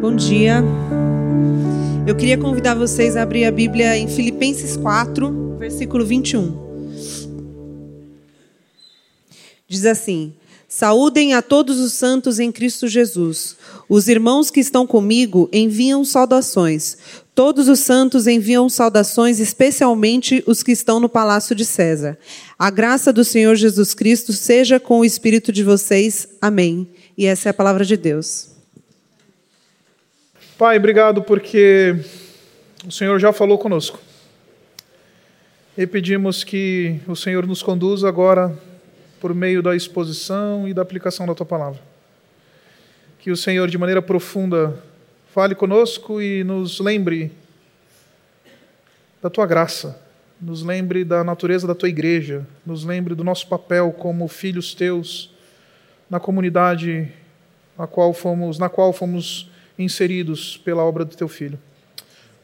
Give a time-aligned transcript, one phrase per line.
[0.00, 0.64] Bom dia.
[2.06, 6.56] Eu queria convidar vocês a abrir a Bíblia em Filipenses 4, versículo 21.
[9.68, 10.32] Diz assim:
[10.66, 13.58] Saúdem a todos os santos em Cristo Jesus.
[13.90, 16.96] Os irmãos que estão comigo enviam saudações.
[17.34, 22.18] Todos os santos enviam saudações, especialmente os que estão no palácio de César.
[22.58, 26.26] A graça do Senhor Jesus Cristo seja com o espírito de vocês.
[26.40, 26.88] Amém.
[27.18, 28.59] E essa é a palavra de Deus.
[30.60, 31.96] Pai, obrigado porque
[32.86, 33.98] o Senhor já falou conosco.
[35.74, 38.54] E pedimos que o Senhor nos conduza agora
[39.18, 41.80] por meio da exposição e da aplicação da tua palavra.
[43.20, 44.78] Que o Senhor, de maneira profunda,
[45.32, 47.32] fale conosco e nos lembre
[49.22, 49.98] da tua graça,
[50.38, 55.34] nos lembre da natureza da tua igreja, nos lembre do nosso papel como filhos teus
[56.10, 57.10] na comunidade
[57.78, 59.49] na qual fomos, na qual fomos
[59.80, 61.58] inseridos pela obra do teu filho.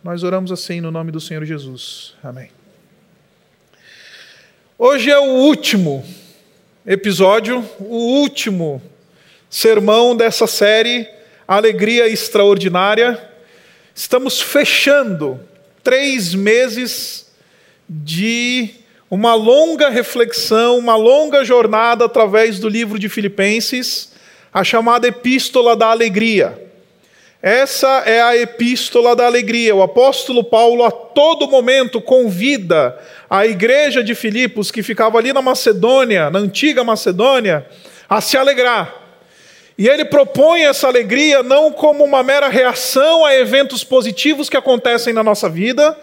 [0.02, 2.14] Nós oramos assim no nome do Senhor Jesus.
[2.22, 2.50] Amém.
[4.78, 6.04] Hoje é o último
[6.86, 8.80] episódio, o último
[9.50, 11.08] sermão dessa série
[11.46, 13.30] Alegria Extraordinária.
[13.94, 15.40] Estamos fechando
[15.82, 17.32] três meses
[17.88, 18.70] de
[19.10, 24.12] uma longa reflexão, uma longa jornada através do livro de Filipenses,
[24.52, 26.65] a chamada Epístola da Alegria.
[27.42, 29.74] Essa é a epístola da alegria.
[29.74, 32.98] O apóstolo Paulo a todo momento convida
[33.28, 37.66] a igreja de Filipos, que ficava ali na Macedônia, na antiga Macedônia,
[38.08, 38.94] a se alegrar.
[39.78, 45.12] E ele propõe essa alegria não como uma mera reação a eventos positivos que acontecem
[45.12, 45.96] na nossa vida,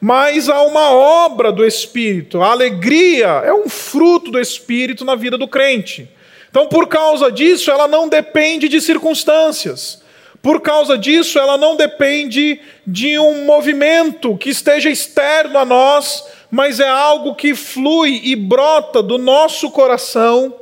[0.00, 2.42] mas a uma obra do Espírito.
[2.42, 6.10] A alegria é um fruto do Espírito na vida do crente.
[6.50, 10.02] Então, por causa disso, ela não depende de circunstâncias.
[10.42, 16.80] Por causa disso, ela não depende de um movimento que esteja externo a nós, mas
[16.80, 20.54] é algo que flui e brota do nosso coração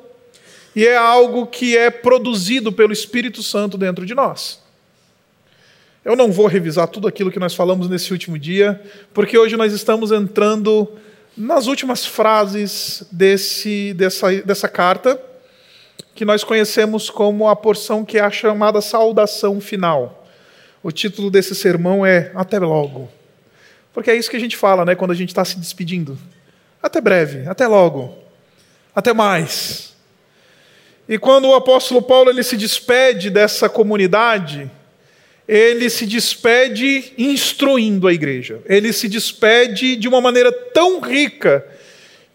[0.75, 4.61] e é algo que é produzido pelo Espírito Santo dentro de nós.
[6.05, 8.81] Eu não vou revisar tudo aquilo que nós falamos nesse último dia,
[9.15, 10.89] porque hoje nós estamos entrando
[11.37, 15.21] nas últimas frases desse, dessa, dessa carta
[16.15, 20.27] que nós conhecemos como a porção que é a chamada saudação final.
[20.83, 23.09] O título desse sermão é Até logo.
[23.93, 26.19] Porque é isso que a gente fala, né, quando a gente está se despedindo.
[26.83, 28.17] Até breve, até logo,
[28.95, 29.95] até mais.
[31.09, 34.71] E quando o apóstolo Paulo ele se despede dessa comunidade,
[35.49, 38.61] ele se despede instruindo a igreja.
[38.67, 41.67] Ele se despede de uma maneira tão rica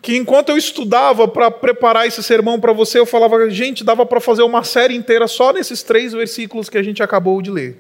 [0.04, 4.20] que enquanto eu estudava para preparar esse sermão para você, eu falava, gente, dava para
[4.20, 7.80] fazer uma série inteira só nesses três versículos que a gente acabou de ler.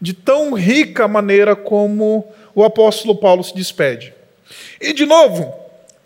[0.00, 4.14] De tão rica maneira como o apóstolo Paulo se despede.
[4.80, 5.54] E, de novo,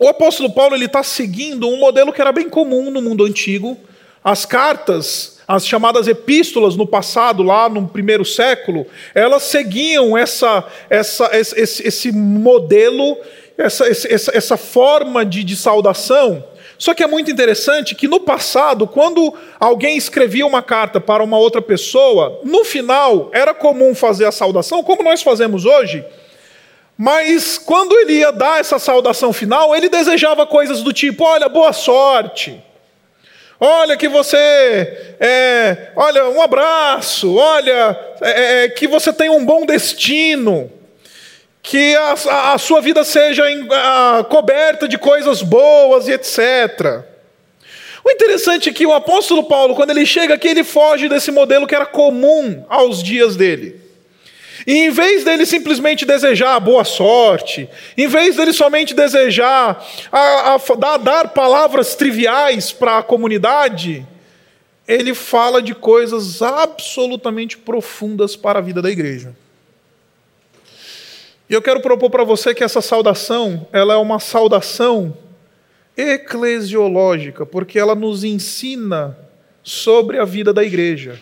[0.00, 3.78] o apóstolo Paulo está seguindo um modelo que era bem comum no mundo antigo.
[4.24, 11.30] As cartas, as chamadas epístolas no passado, lá no primeiro século, elas seguiam essa, essa,
[11.32, 13.16] esse, esse modelo
[13.56, 16.44] essa, essa, essa forma de, de saudação.
[16.78, 21.36] Só que é muito interessante que no passado, quando alguém escrevia uma carta para uma
[21.36, 26.02] outra pessoa, no final era comum fazer a saudação, como nós fazemos hoje,
[26.96, 31.72] mas quando ele ia dar essa saudação final, ele desejava coisas do tipo: olha, boa
[31.72, 32.62] sorte.
[33.58, 34.36] Olha que você,
[35.20, 40.70] é, olha, um abraço, olha, é, é que você tem um bom destino
[41.62, 43.44] que a, a sua vida seja
[44.28, 47.04] coberta de coisas boas e etc.
[48.04, 51.66] O interessante é que o apóstolo Paulo, quando ele chega aqui, ele foge desse modelo
[51.66, 53.80] que era comum aos dias dele.
[54.66, 60.96] E em vez dele simplesmente desejar boa sorte, em vez dele somente desejar a, a,
[60.98, 64.06] dar palavras triviais para a comunidade,
[64.86, 69.34] ele fala de coisas absolutamente profundas para a vida da igreja.
[71.50, 75.16] E eu quero propor para você que essa saudação, ela é uma saudação
[75.96, 79.18] eclesiológica, porque ela nos ensina
[79.60, 81.20] sobre a vida da igreja.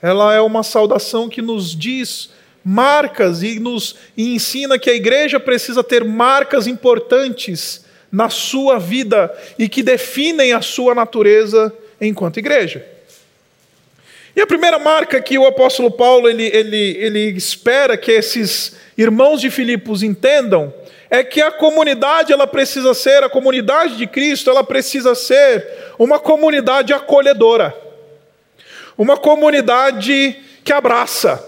[0.00, 2.30] Ela é uma saudação que nos diz
[2.64, 9.68] marcas e nos ensina que a igreja precisa ter marcas importantes na sua vida e
[9.68, 12.93] que definem a sua natureza enquanto igreja.
[14.36, 19.40] E a primeira marca que o apóstolo Paulo ele, ele, ele espera que esses irmãos
[19.40, 20.72] de Filipos entendam
[21.08, 25.64] é que a comunidade ela precisa ser, a comunidade de Cristo, ela precisa ser
[25.96, 27.72] uma comunidade acolhedora.
[28.98, 31.44] Uma comunidade que abraça.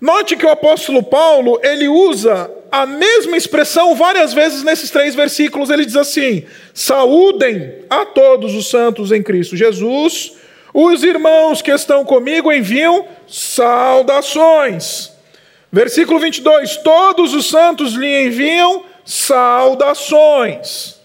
[0.00, 5.70] Note que o apóstolo Paulo, ele usa a mesma expressão várias vezes nesses três versículos.
[5.70, 10.32] Ele diz assim: Saúdem a todos os santos em Cristo Jesus.
[10.76, 15.12] Os irmãos que estão comigo enviam saudações.
[15.70, 20.96] Versículo 22: Todos os santos lhe enviam saudações.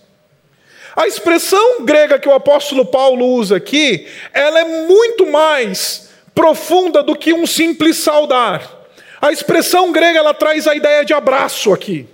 [0.95, 7.15] A expressão grega que o apóstolo Paulo usa aqui, ela é muito mais profunda do
[7.15, 8.67] que um simples saudar.
[9.21, 12.07] A expressão grega ela traz a ideia de abraço aqui.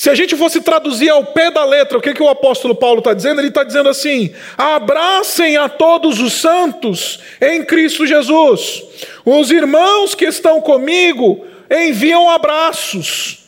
[0.00, 3.00] Se a gente fosse traduzir ao pé da letra o que, que o apóstolo Paulo
[3.00, 8.82] está dizendo, ele está dizendo assim: abracem a todos os santos em Cristo Jesus.
[9.26, 13.40] Os irmãos que estão comigo enviam abraços.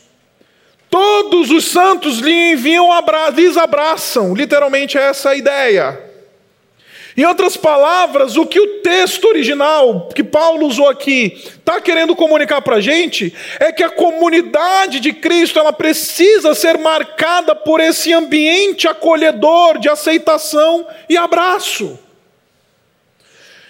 [0.91, 4.35] Todos os santos lhe enviam abraços, lhes abraçam.
[4.35, 6.12] Literalmente é essa a ideia.
[7.15, 12.61] Em outras palavras, o que o texto original que Paulo usou aqui está querendo comunicar
[12.61, 18.11] para a gente é que a comunidade de Cristo ela precisa ser marcada por esse
[18.11, 21.99] ambiente acolhedor de aceitação e abraço.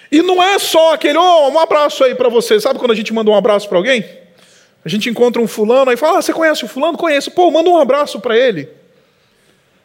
[0.10, 2.62] E não é só aquele, oh, um abraço aí para você.
[2.62, 4.06] Sabe quando a gente manda um abraço para alguém?
[4.86, 6.98] A gente encontra um fulano aí fala, ah, você conhece o fulano?
[6.98, 7.32] Conheço.
[7.32, 8.70] Pô, manda um abraço para ele.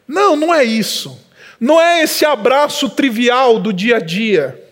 [0.07, 1.28] Não, não é isso.
[1.61, 4.65] Não é esse abraço trivial do dia a dia.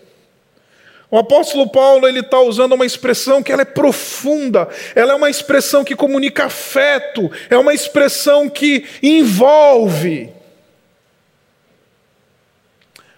[1.09, 5.29] O apóstolo Paulo ele está usando uma expressão que ela é profunda, ela é uma
[5.29, 10.33] expressão que comunica afeto, é uma expressão que envolve.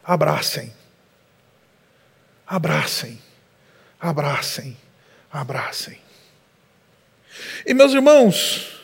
[0.04, 0.72] Abracem,
[2.46, 3.20] abracem,
[4.00, 4.78] abracem,
[5.32, 6.00] abracem.
[7.66, 8.79] E meus irmãos,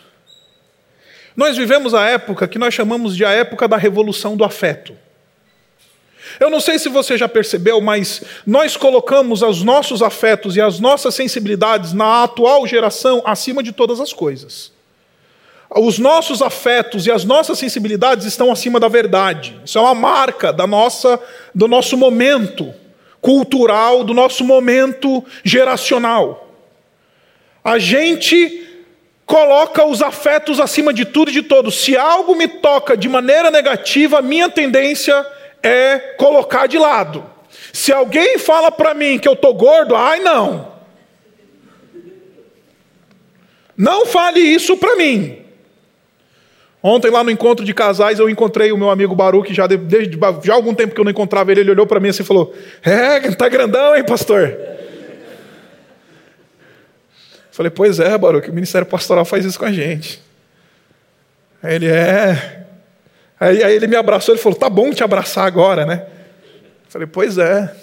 [1.36, 4.94] nós vivemos a época que nós chamamos de a época da revolução do afeto.
[6.40, 10.80] Eu não sei se você já percebeu, mas nós colocamos os nossos afetos e as
[10.80, 14.72] nossas sensibilidades na atual geração acima de todas as coisas.
[15.70, 19.60] Os nossos afetos e as nossas sensibilidades estão acima da verdade.
[19.66, 21.20] Isso é uma marca da nossa,
[21.54, 22.74] do nosso momento
[23.22, 26.50] cultural, do nosso momento geracional.
[27.64, 28.64] A gente
[29.26, 31.84] coloca os afetos acima de tudo e de todos.
[31.84, 35.26] Se algo me toca de maneira negativa, a minha tendência
[35.64, 37.26] é colocar de lado.
[37.74, 40.74] Se alguém fala para mim que eu tô gordo, ai não.
[43.76, 45.42] Não fale isso para mim.
[46.82, 50.54] Ontem lá no encontro de casais eu encontrei o meu amigo Baruque já desde já
[50.54, 53.20] algum tempo que eu não encontrava ele, ele olhou para mim assim e falou: "É,
[53.32, 54.56] tá grandão, hein, pastor?"
[57.56, 60.22] Falei, pois é, Baruch, o ministério pastoral faz isso com a gente.
[61.64, 62.66] Aí ele é.
[63.40, 66.06] Aí, aí ele me abraçou, ele falou, tá bom te abraçar agora, né?
[66.90, 67.74] Falei, pois é.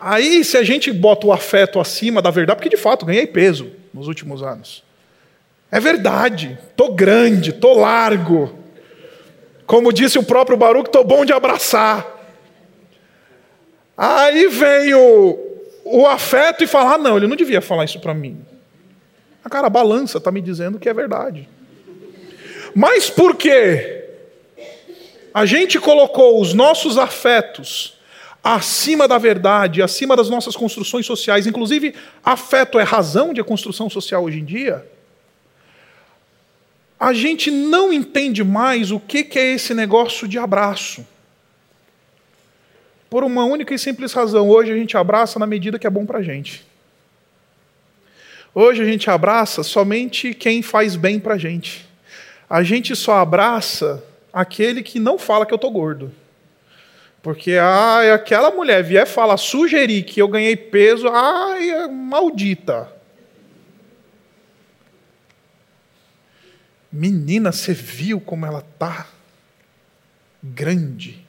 [0.00, 3.70] Aí, se a gente bota o afeto acima da verdade, porque de fato ganhei peso
[3.92, 4.82] nos últimos anos.
[5.70, 8.58] É verdade, tô grande, tô largo.
[9.66, 12.10] Como disse o próprio Baruch, tô bom de abraçar.
[13.98, 15.43] Aí vem o,
[15.84, 18.44] o afeto e falar: ah, não, ele não devia falar isso para mim.
[19.44, 21.48] A cara, balança está me dizendo que é verdade.
[22.74, 24.04] Mas por quê?
[25.32, 27.98] A gente colocou os nossos afetos
[28.42, 34.24] acima da verdade, acima das nossas construções sociais, inclusive afeto é razão de construção social
[34.24, 34.86] hoje em dia.
[36.98, 41.06] A gente não entende mais o que é esse negócio de abraço.
[43.14, 44.48] Por uma única e simples razão.
[44.48, 46.66] Hoje a gente abraça na medida que é bom para a gente.
[48.52, 51.88] Hoje a gente abraça somente quem faz bem para a gente.
[52.50, 54.02] A gente só abraça
[54.32, 56.12] aquele que não fala que eu estou gordo.
[57.22, 62.92] Porque ah, aquela mulher vier falar, sugerir que eu ganhei peso, ai, é maldita.
[66.90, 69.06] Menina, você viu como ela tá
[70.42, 71.23] grande?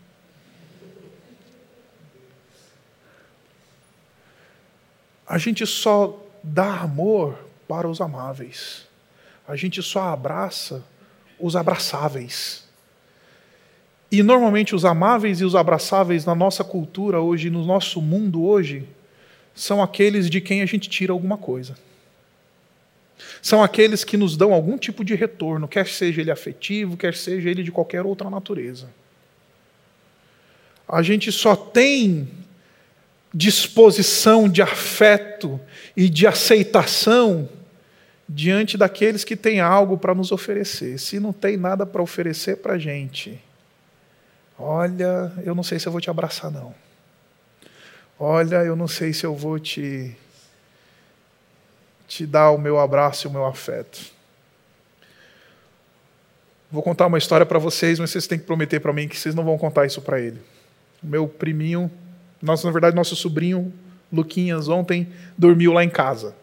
[5.28, 8.86] A gente só dá amor para os amáveis.
[9.48, 10.84] A gente só abraça
[11.40, 12.64] os abraçáveis.
[14.12, 18.88] E normalmente os amáveis e os abraçáveis na nossa cultura hoje, no nosso mundo hoje,
[19.54, 21.76] são aqueles de quem a gente tira alguma coisa.
[23.42, 27.50] São aqueles que nos dão algum tipo de retorno, quer seja ele afetivo, quer seja
[27.50, 28.90] ele de qualquer outra natureza.
[30.88, 32.28] A gente só tem
[33.36, 35.60] disposição de afeto
[35.96, 37.50] e de aceitação
[38.28, 40.98] diante daqueles que têm algo para nos oferecer.
[40.98, 43.38] Se não tem nada para oferecer para a gente,
[44.58, 46.74] olha, eu não sei se eu vou te abraçar, não.
[48.18, 50.16] Olha, eu não sei se eu vou te
[52.08, 54.14] te dar o meu abraço e o meu afeto.
[56.72, 59.36] Vou contar uma história para vocês, mas vocês têm que prometer para mim que vocês
[59.36, 60.40] não vão contar isso para ele.
[61.04, 61.92] Meu priminho,
[62.42, 63.74] nosso, na verdade, nosso sobrinho,
[64.12, 66.36] Luquinhas, ontem dormiu lá em casa.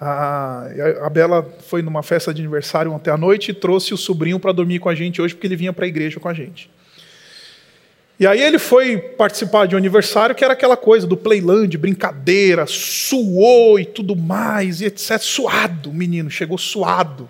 [0.00, 4.52] A, Bela foi numa festa de aniversário ontem à noite e trouxe o sobrinho para
[4.52, 6.70] dormir com a gente hoje, porque ele vinha para a igreja com a gente.
[8.20, 12.66] E aí ele foi participar de um aniversário que era aquela coisa do playland, brincadeira,
[12.66, 15.18] suou e tudo mais, e etc.
[15.20, 17.28] Suado, menino, chegou suado.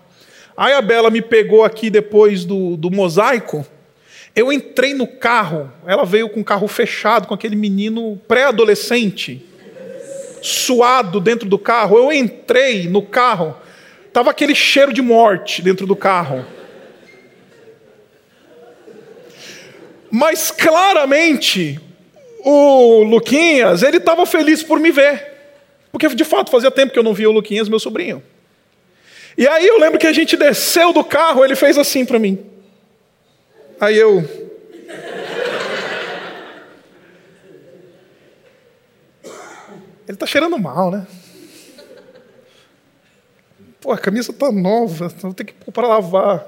[0.57, 3.67] Aí a Bela me pegou aqui depois do, do mosaico.
[4.35, 9.45] Eu entrei no carro, ela veio com o carro fechado, com aquele menino pré-adolescente,
[10.43, 11.99] suado dentro do carro.
[11.99, 13.57] Eu entrei no carro,
[14.13, 16.45] tava aquele cheiro de morte dentro do carro.
[20.11, 21.79] Mas claramente,
[22.45, 25.27] o Luquinhas, ele estava feliz por me ver.
[25.91, 28.23] Porque de fato fazia tempo que eu não via o Luquinhas, meu sobrinho.
[29.37, 32.39] E aí eu lembro que a gente desceu do carro, ele fez assim para mim.
[33.81, 34.19] Aí eu.
[40.07, 41.07] Ele está cheirando mal, né?
[43.81, 46.47] Pô, a camisa tá nova, vou ter que pôr para lavar.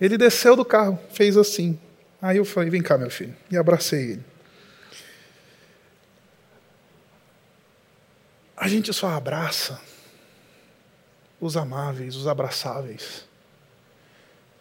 [0.00, 1.78] Ele desceu do carro, fez assim.
[2.20, 3.34] Aí eu falei: vem cá, meu filho.
[3.50, 4.24] E abracei ele.
[8.56, 9.80] A gente só abraça
[11.40, 13.27] os amáveis, os abraçáveis.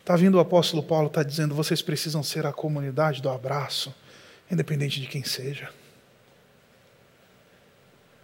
[0.08, 3.94] Está vindo o apóstolo Paulo, está dizendo: vocês precisam ser a comunidade do abraço,
[4.50, 5.70] independente de quem seja.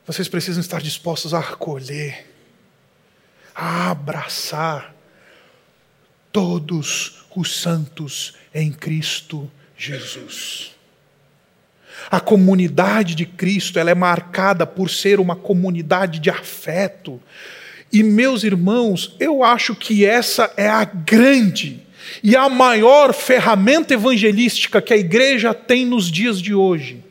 [0.08, 2.26] Vocês precisam estar dispostos a acolher,
[3.54, 4.96] a abraçar,
[6.32, 10.78] todos os santos em Cristo Jesus.
[12.10, 17.22] A comunidade de Cristo, ela é marcada por ser uma comunidade de afeto.
[17.94, 21.80] E meus irmãos, eu acho que essa é a grande
[22.24, 27.04] e a maior ferramenta evangelística que a igreja tem nos dias de hoje.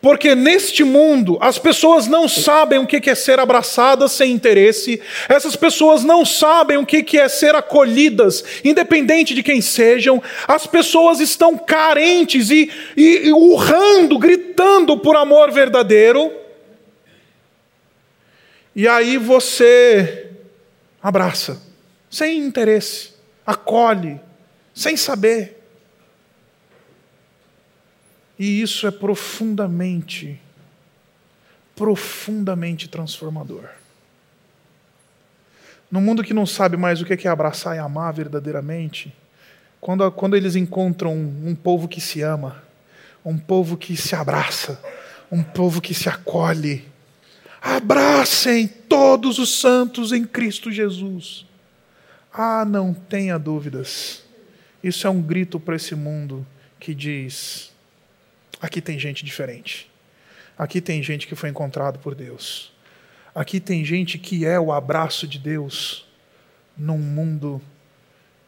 [0.00, 5.54] Porque neste mundo as pessoas não sabem o que é ser abraçadas sem interesse, essas
[5.54, 11.58] pessoas não sabem o que é ser acolhidas, independente de quem sejam, as pessoas estão
[11.58, 16.41] carentes e, e, e urrando, gritando por amor verdadeiro.
[18.74, 20.30] E aí você
[21.02, 21.60] abraça,
[22.10, 23.12] sem interesse,
[23.46, 24.20] acolhe,
[24.74, 25.62] sem saber.
[28.38, 30.40] E isso é profundamente,
[31.76, 33.68] profundamente transformador.
[35.90, 39.14] No mundo que não sabe mais o que é abraçar e amar verdadeiramente,
[39.78, 42.62] quando, quando eles encontram um, um povo que se ama,
[43.22, 44.80] um povo que se abraça,
[45.30, 46.88] um povo que se acolhe,
[47.62, 51.46] abracem todos os santos em Cristo Jesus.
[52.32, 54.24] Ah, não tenha dúvidas.
[54.82, 56.44] Isso é um grito para esse mundo
[56.80, 57.70] que diz:
[58.60, 59.88] Aqui tem gente diferente.
[60.58, 62.72] Aqui tem gente que foi encontrado por Deus.
[63.34, 66.06] Aqui tem gente que é o abraço de Deus
[66.76, 67.62] num mundo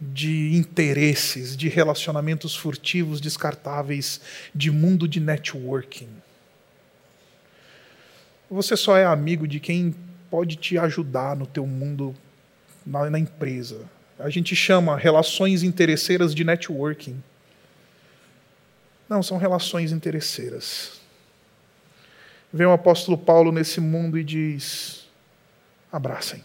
[0.01, 4.21] de interesses, de relacionamentos furtivos, descartáveis,
[4.55, 6.09] de mundo de networking.
[8.55, 9.93] Você só é amigo de quem
[10.31, 12.15] pode te ajudar no teu mundo,
[12.87, 13.81] na, na empresa.
[14.17, 17.21] A gente chama relações interesseiras de networking.
[19.09, 21.01] Não, são relações interesseiras.
[22.53, 25.09] Vem o apóstolo Paulo nesse mundo e diz:
[25.91, 26.45] abracem.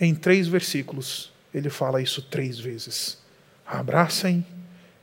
[0.00, 3.18] Em três versículos, ele fala isso três vezes.
[3.66, 4.46] Abracem,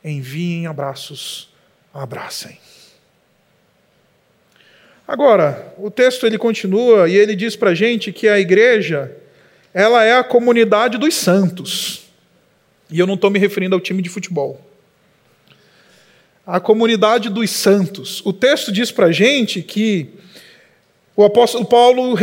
[0.03, 1.53] enviem abraços,
[1.93, 2.57] abracem.
[5.09, 9.11] Agora, o texto ele continua e ele diz para a gente que a igreja
[9.73, 12.03] ela é a comunidade dos santos.
[12.91, 14.63] E eu não estou me referindo ao time de futebol
[16.45, 18.21] a comunidade dos santos.
[18.23, 20.11] O texto diz para a gente que
[21.15, 22.15] o apóstolo Paulo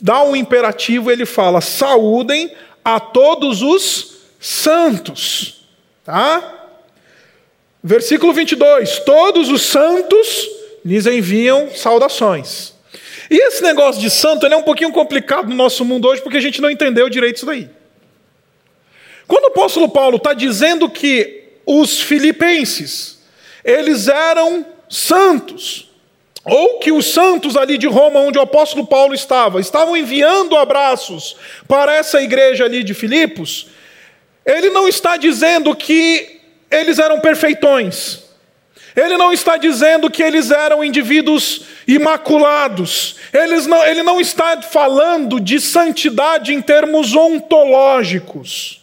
[0.00, 5.66] dá um imperativo, ele fala: saúdem a todos os santos.
[6.06, 6.70] Tá?
[7.84, 12.74] Versículo 22: Todos os santos lhes enviam saudações.
[13.30, 16.40] E esse negócio de santo é um pouquinho complicado no nosso mundo hoje, porque a
[16.40, 17.68] gente não entendeu direito isso daí.
[19.26, 23.20] Quando o apóstolo Paulo está dizendo que os filipenses,
[23.64, 25.88] eles eram santos.
[26.44, 31.36] Ou que os santos ali de Roma, onde o apóstolo Paulo estava, estavam enviando abraços
[31.68, 33.68] para essa igreja ali de Filipos,
[34.44, 38.29] ele não está dizendo que eles eram perfeitões.
[39.00, 43.16] Ele não está dizendo que eles eram indivíduos imaculados.
[43.32, 48.80] Eles não, ele não está falando de santidade em termos ontológicos.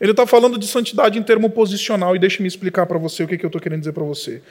[0.00, 3.38] Ele está falando de santidade em termo posicional, e deixe-me explicar para você o que,
[3.38, 4.42] que eu estou querendo dizer para você.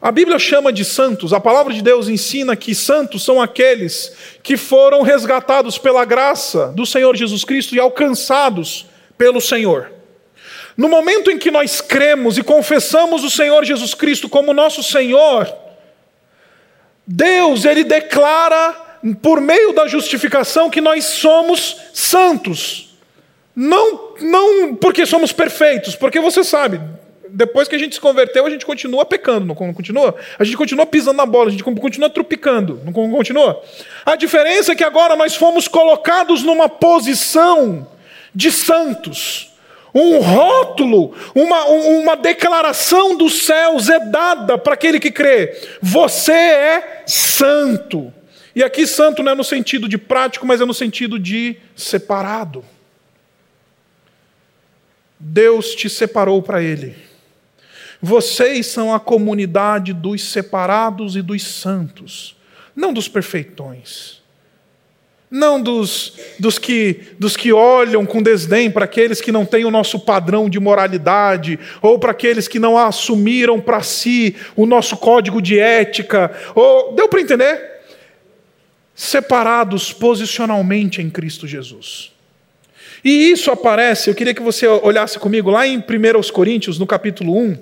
[0.00, 4.56] A Bíblia chama de santos, a palavra de Deus ensina que santos são aqueles que
[4.56, 8.86] foram resgatados pela graça do Senhor Jesus Cristo e alcançados
[9.18, 9.99] pelo Senhor.
[10.80, 15.46] No momento em que nós cremos e confessamos o Senhor Jesus Cristo como nosso Senhor,
[17.06, 22.96] Deus, ele declara por meio da justificação que nós somos santos.
[23.54, 26.80] Não, não porque somos perfeitos, porque você sabe,
[27.28, 30.14] depois que a gente se converteu, a gente continua pecando, não continua?
[30.38, 33.62] A gente continua pisando na bola, a gente continua trupicando, não continua?
[34.06, 37.86] A diferença é que agora nós fomos colocados numa posição
[38.34, 39.49] de santos.
[39.94, 45.56] Um rótulo, uma, uma declaração dos céus é dada para aquele que crê.
[45.82, 48.12] Você é santo.
[48.54, 52.64] E aqui, santo não é no sentido de prático, mas é no sentido de separado.
[55.18, 56.96] Deus te separou para Ele.
[58.00, 62.34] Vocês são a comunidade dos separados e dos santos,
[62.74, 64.19] não dos perfeitões.
[65.30, 69.70] Não dos, dos, que, dos que olham com desdém para aqueles que não têm o
[69.70, 75.40] nosso padrão de moralidade, ou para aqueles que não assumiram para si o nosso código
[75.40, 76.32] de ética.
[76.52, 77.80] Ou, deu para entender?
[78.92, 82.10] Separados posicionalmente em Cristo Jesus.
[83.04, 85.82] E isso aparece, eu queria que você olhasse comigo lá em 1
[86.32, 87.56] Coríntios, no capítulo 1.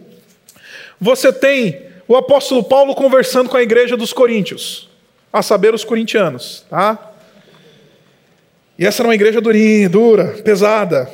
[0.98, 4.88] Você tem o apóstolo Paulo conversando com a igreja dos coríntios,
[5.30, 7.07] a saber, os corintianos, tá?
[8.78, 11.10] E essa era uma igreja durinha, dura, pesada.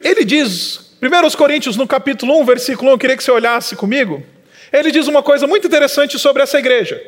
[0.00, 4.22] Ele diz, 1 Coríntios, no capítulo 1, versículo 1, eu queria que você olhasse comigo.
[4.72, 7.00] Ele diz uma coisa muito interessante sobre essa igreja.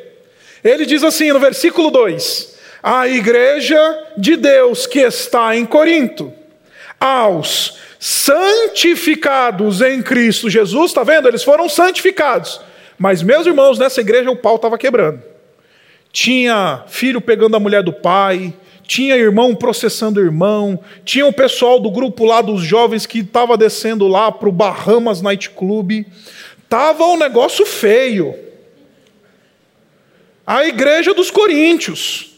[0.63, 3.77] Ele diz assim no versículo 2: a igreja
[4.17, 6.31] de Deus que está em Corinto,
[6.97, 11.27] aos santificados em Cristo Jesus, está vendo?
[11.27, 12.61] Eles foram santificados.
[12.97, 15.34] Mas, meus irmãos, nessa igreja o pau estava quebrando.
[16.15, 18.53] Tinha filho pegando a mulher do pai,
[18.87, 24.07] tinha irmão processando irmão, tinha o pessoal do grupo lá dos jovens que estava descendo
[24.07, 26.05] lá para o Bahamas Night Club.
[26.69, 28.33] Tava um negócio feio.
[30.47, 32.31] A igreja dos coríntios.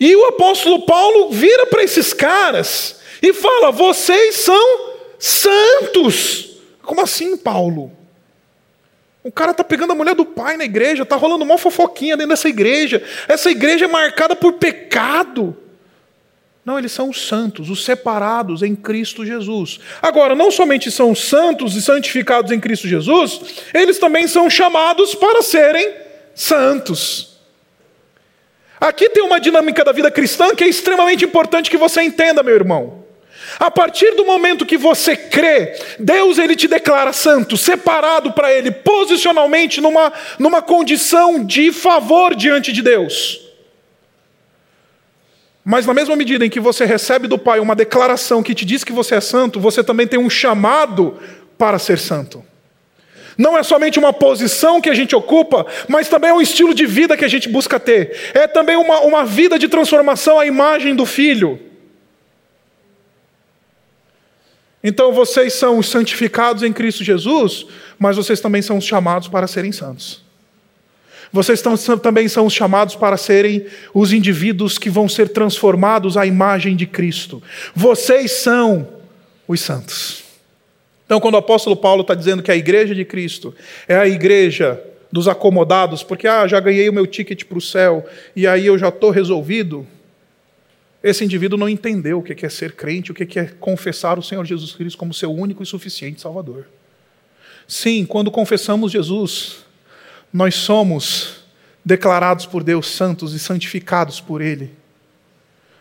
[0.00, 6.56] E o apóstolo Paulo vira para esses caras e fala: vocês são santos.
[6.80, 7.99] Como assim, Paulo?
[9.22, 12.30] O cara está pegando a mulher do pai na igreja, está rolando uma fofoquinha dentro
[12.30, 13.02] dessa igreja.
[13.28, 15.56] Essa igreja é marcada por pecado.
[16.64, 19.80] Não, eles são os santos, os separados em Cristo Jesus.
[20.00, 23.40] Agora, não somente são santos e santificados em Cristo Jesus,
[23.74, 25.94] eles também são chamados para serem
[26.34, 27.40] santos.
[28.80, 32.54] Aqui tem uma dinâmica da vida cristã que é extremamente importante que você entenda, meu
[32.54, 32.99] irmão.
[33.60, 38.70] A partir do momento que você crê, Deus ele te declara santo, separado para ele,
[38.70, 43.38] posicionalmente numa, numa condição de favor diante de Deus.
[45.62, 48.82] Mas na mesma medida em que você recebe do Pai uma declaração que te diz
[48.82, 51.18] que você é santo, você também tem um chamado
[51.58, 52.42] para ser santo.
[53.36, 56.86] Não é somente uma posição que a gente ocupa, mas também é um estilo de
[56.86, 58.32] vida que a gente busca ter.
[58.32, 61.69] É também uma, uma vida de transformação à imagem do Filho.
[64.82, 67.66] Então vocês são os santificados em Cristo Jesus,
[67.98, 70.22] mas vocês também são os chamados para serem santos.
[71.32, 71.62] Vocês
[72.02, 76.86] também são os chamados para serem os indivíduos que vão ser transformados à imagem de
[76.86, 77.40] Cristo.
[77.74, 78.88] Vocês são
[79.46, 80.24] os santos.
[81.06, 83.54] Então, quando o apóstolo Paulo está dizendo que a igreja de Cristo
[83.86, 88.06] é a igreja dos acomodados, porque ah, já ganhei o meu ticket para o céu
[88.34, 89.86] e aí eu já estou resolvido,
[91.02, 94.44] esse indivíduo não entendeu o que é ser crente, o que é confessar o Senhor
[94.44, 96.66] Jesus Cristo como seu único e suficiente Salvador.
[97.66, 99.64] Sim, quando confessamos Jesus,
[100.32, 101.44] nós somos
[101.84, 104.74] declarados por Deus santos e santificados por Ele.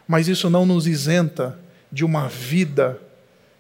[0.08, 1.60] Mas isso não nos isenta
[1.91, 2.99] de uma vida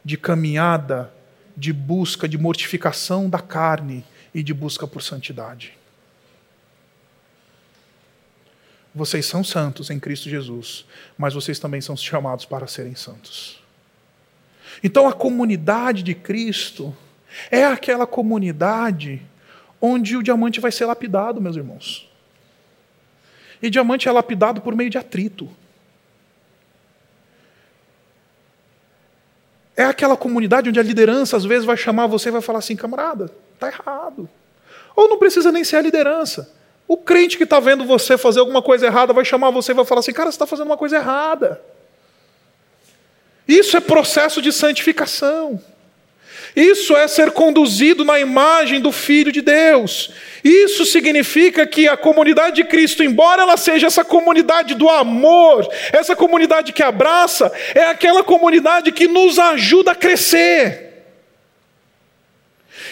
[0.05, 1.11] de caminhada
[1.59, 5.73] de busca de mortificação da carne e de busca por santidade.
[8.93, 10.85] Vocês são santos em Cristo Jesus,
[11.17, 13.61] mas vocês também são chamados para serem santos.
[14.83, 16.95] Então a comunidade de Cristo
[17.51, 19.21] é aquela comunidade
[19.81, 22.09] onde o diamante vai ser lapidado, meus irmãos.
[23.61, 25.49] E diamante é lapidado por meio de atrito.
[29.79, 32.75] é aquela comunidade onde a liderança às vezes vai chamar você e vai falar assim,
[32.75, 34.27] camarada, está errado.
[34.93, 36.53] Ou não precisa nem ser a liderança.
[36.89, 39.85] O crente que está vendo você fazer alguma coisa errada vai chamar você e vai
[39.85, 41.61] falar assim, cara, você está fazendo uma coisa errada.
[43.47, 45.61] Isso é processo de santificação.
[46.55, 50.09] Isso é ser conduzido na imagem do Filho de Deus.
[50.43, 56.15] Isso significa que a comunidade de Cristo, embora ela seja essa comunidade do amor, essa
[56.15, 60.88] comunidade que abraça, é aquela comunidade que nos ajuda a crescer.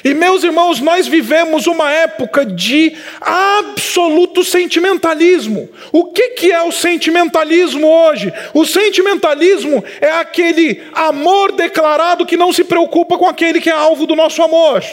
[0.03, 5.69] E meus irmãos, nós vivemos uma época de absoluto sentimentalismo.
[5.91, 8.31] O que, que é o sentimentalismo hoje?
[8.53, 14.05] O sentimentalismo é aquele amor declarado que não se preocupa com aquele que é alvo
[14.05, 14.83] do nosso amor.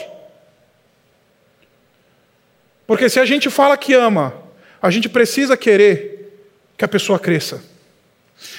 [2.87, 4.35] Porque se a gente fala que ama,
[4.81, 6.33] a gente precisa querer
[6.77, 7.74] que a pessoa cresça.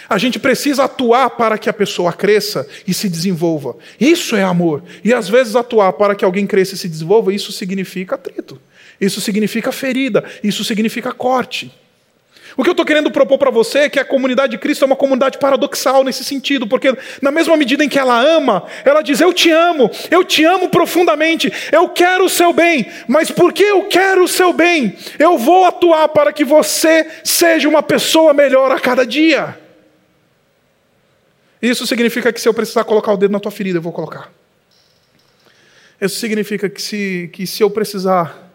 [0.09, 3.75] A gente precisa atuar para que a pessoa cresça e se desenvolva.
[3.99, 4.83] Isso é amor.
[5.03, 8.59] E às vezes atuar para que alguém cresça e se desenvolva, isso significa atrito.
[8.99, 10.23] Isso significa ferida.
[10.43, 11.71] Isso significa corte.
[12.57, 14.85] O que eu estou querendo propor para você é que a comunidade de Cristo é
[14.85, 19.19] uma comunidade paradoxal nesse sentido, porque na mesma medida em que ela ama, ela diz:
[19.19, 23.83] Eu te amo, eu te amo profundamente, eu quero o seu bem, mas porque eu
[23.83, 28.79] quero o seu bem, eu vou atuar para que você seja uma pessoa melhor a
[28.79, 29.64] cada dia.
[31.65, 34.31] Isso significa que se eu precisar colocar o dedo na tua ferida, eu vou colocar.
[35.99, 38.51] Isso significa que se, que se eu precisar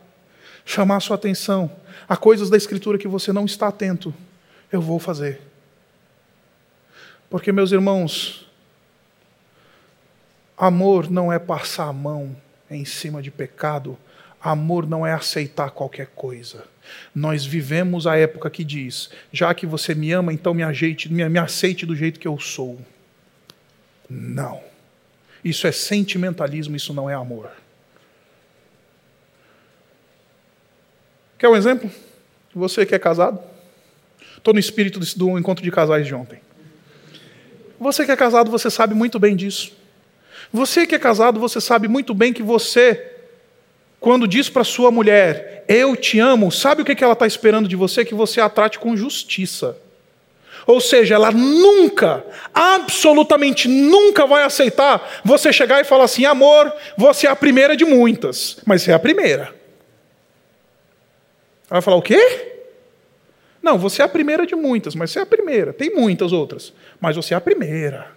[0.65, 1.69] chamar a sua atenção
[2.09, 4.15] a coisas da Escritura que você não está atento,
[4.71, 5.41] eu vou fazer.
[7.29, 8.49] Porque, meus irmãos,
[10.57, 12.37] amor não é passar a mão
[12.71, 13.99] em cima de pecado,
[14.41, 16.65] amor não é aceitar qualquer coisa.
[17.13, 21.29] Nós vivemos a época que diz: já que você me ama, então me, ajeite, me,
[21.29, 22.79] me aceite do jeito que eu sou.
[24.11, 24.61] Não.
[25.45, 27.51] Isso é sentimentalismo, isso não é amor.
[31.39, 31.91] Quer um exemplo?
[32.55, 33.41] Você que é casado?
[34.37, 36.41] Estou no espírito do encontro de casais de ontem.
[37.79, 39.73] Você que é casado, você sabe muito bem disso.
[40.53, 43.15] Você que é casado, você sabe muito bem que você,
[44.01, 47.77] quando diz para sua mulher, eu te amo, sabe o que ela está esperando de
[47.77, 48.05] você?
[48.05, 49.79] Que você a trate com justiça.
[50.67, 57.27] Ou seja, ela nunca, absolutamente nunca vai aceitar você chegar e falar assim: amor, você
[57.27, 59.43] é a primeira de muitas, mas você é a primeira.
[61.71, 62.47] Ela vai falar: o quê?
[63.63, 65.73] Não, você é a primeira de muitas, mas você é a primeira.
[65.73, 68.13] Tem muitas outras, mas você é a primeira.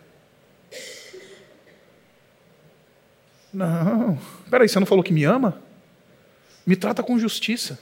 [3.54, 4.18] Não,
[4.50, 5.62] peraí, você não falou que me ama?
[6.66, 7.78] Me trata com justiça.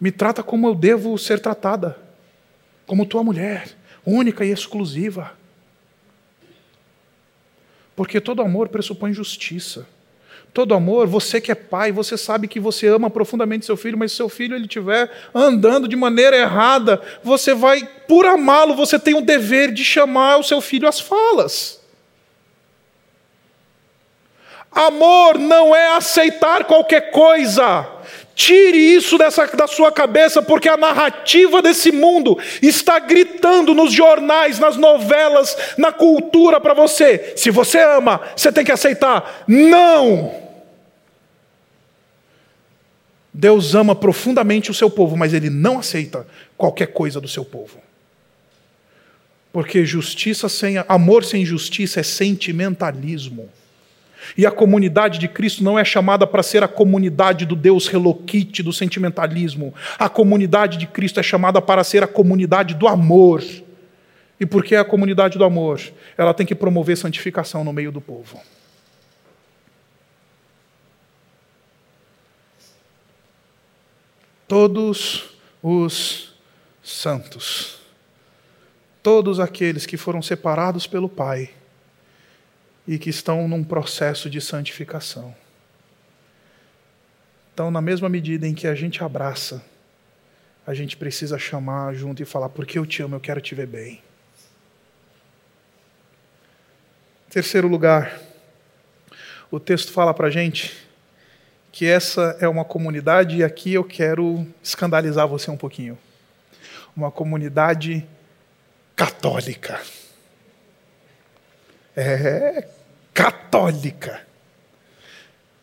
[0.00, 2.05] Me trata como eu devo ser tratada
[2.86, 3.68] como tua mulher,
[4.04, 5.32] única e exclusiva.
[7.94, 9.86] Porque todo amor pressupõe justiça.
[10.52, 14.12] Todo amor, você que é pai, você sabe que você ama profundamente seu filho, mas
[14.12, 19.14] se seu filho ele estiver andando de maneira errada, você vai, por amá-lo, você tem
[19.14, 21.80] o dever de chamar o seu filho às falas.
[24.70, 27.95] Amor não é aceitar qualquer coisa.
[28.36, 34.58] Tire isso dessa, da sua cabeça, porque a narrativa desse mundo está gritando nos jornais,
[34.58, 37.32] nas novelas, na cultura para você.
[37.34, 39.42] Se você ama, você tem que aceitar.
[39.48, 40.34] Não!
[43.32, 46.26] Deus ama profundamente o seu povo, mas ele não aceita
[46.58, 47.78] qualquer coisa do seu povo.
[49.50, 53.48] Porque justiça sem amor sem justiça é sentimentalismo.
[54.36, 58.62] E a comunidade de Cristo não é chamada para ser a comunidade do Deus reloquite,
[58.62, 59.74] do sentimentalismo.
[59.98, 63.42] A comunidade de Cristo é chamada para ser a comunidade do amor.
[64.38, 65.80] E por que é a comunidade do amor?
[66.16, 68.40] Ela tem que promover santificação no meio do povo.
[74.46, 75.30] Todos
[75.62, 76.34] os
[76.82, 77.80] santos,
[79.02, 81.50] todos aqueles que foram separados pelo Pai,
[82.86, 85.34] e que estão num processo de santificação.
[87.52, 89.64] Então, na mesma medida em que a gente abraça,
[90.66, 93.66] a gente precisa chamar junto e falar: porque eu te amo, eu quero te ver
[93.66, 94.02] bem.
[97.30, 98.20] Terceiro lugar,
[99.50, 100.86] o texto fala para a gente
[101.72, 105.98] que essa é uma comunidade, e aqui eu quero escandalizar você um pouquinho.
[106.96, 108.06] Uma comunidade
[108.94, 109.78] católica.
[111.94, 112.66] É,
[113.16, 114.20] católica.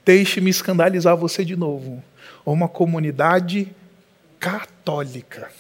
[0.04, 2.04] Deixe-me escandalizar você de novo.
[2.44, 3.68] Uma comunidade
[4.40, 5.52] católica.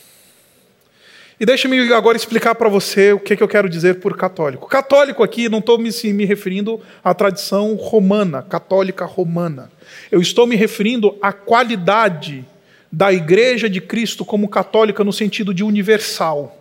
[1.39, 4.67] E deixe-me agora explicar para você o que, que, eu quero dizer por católico.
[4.67, 9.71] Católico aqui, não estou me, me referindo à tradição romana, católica romana.
[10.11, 12.43] Eu estou me referindo à qualidade
[12.91, 16.57] da Igreja de Cristo como católica no sentido de universal.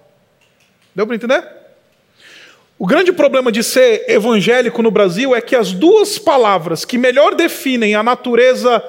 [0.94, 1.61] Deu para entender?
[2.82, 7.32] O grande problema de ser evangélico no Brasil é que as duas palavras que melhor
[7.32, 8.82] definem a natureza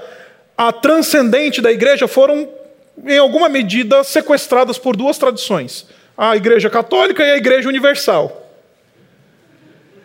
[0.58, 2.50] a transcendente da igreja foram
[3.06, 5.86] em alguma medida, sequestradas por duas tradições:
[6.18, 8.50] a Igreja Católica e a Igreja Universal.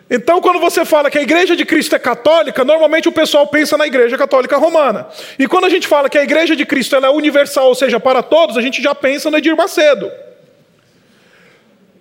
[0.07, 3.75] Então, quando você fala que a Igreja de Cristo é católica, normalmente o pessoal pensa
[3.75, 5.07] na Igreja Católica Romana.
[5.39, 8.21] E quando a gente fala que a Igreja de Cristo é universal, ou seja, para
[8.21, 10.11] todos, a gente já pensa no Edir Macedo.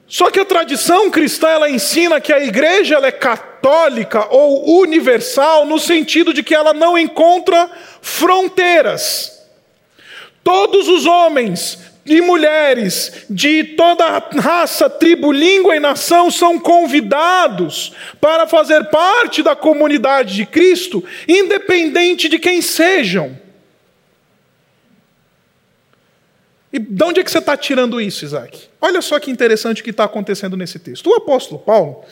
[0.09, 5.67] Só que a tradição cristã ela ensina que a igreja ela é católica ou universal
[5.67, 9.47] no sentido de que ela não encontra fronteiras.
[10.43, 18.47] Todos os homens e mulheres de toda raça, tribo, língua e nação são convidados para
[18.47, 23.37] fazer parte da comunidade de Cristo, independente de quem sejam.
[26.73, 28.69] E de onde é que você está tirando isso, Isaac?
[28.81, 31.09] Olha só que interessante o que está acontecendo nesse texto.
[31.09, 32.05] O apóstolo Paulo,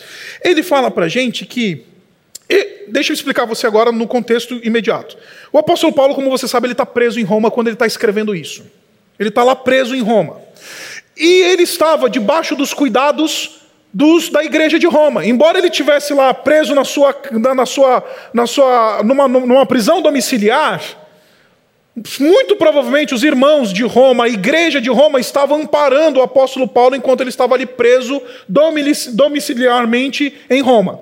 [0.43, 1.85] ele fala para a gente que
[2.49, 5.17] e deixa eu explicar você agora no contexto imediato.
[5.53, 8.35] O apóstolo Paulo, como você sabe, ele está preso em Roma quando ele está escrevendo
[8.35, 8.65] isso.
[9.19, 10.41] Ele está lá preso em Roma.
[11.17, 15.27] E ele estava debaixo dos cuidados dos, da igreja de Roma.
[15.27, 20.83] Embora ele tivesse lá preso na sua, na sua, na sua, numa, numa prisão domiciliar,
[22.21, 26.95] muito provavelmente os irmãos de Roma, a igreja de Roma, estavam amparando o apóstolo Paulo
[26.95, 31.01] enquanto ele estava ali preso domiciliarmente em Roma.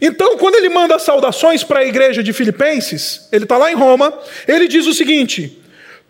[0.00, 4.16] Então, quando ele manda saudações para a igreja de Filipenses, ele está lá em Roma,
[4.46, 5.58] ele diz o seguinte: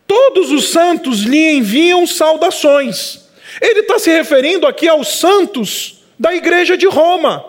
[0.06, 3.24] Todos os santos lhe enviam saudações.
[3.60, 7.44] Ele está se referindo aqui aos santos da igreja de Roma,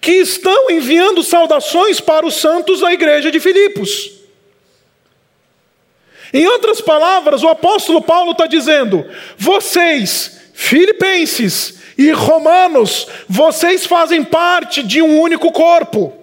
[0.00, 4.17] que estão enviando saudações para os santos da igreja de Filipos.
[6.32, 9.04] Em outras palavras, o apóstolo Paulo está dizendo:
[9.36, 16.14] vocês, filipenses, e Romanos, vocês fazem parte de um único corpo.